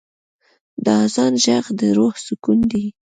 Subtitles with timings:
[0.85, 2.85] د آذان ږغ د روح سکون دی.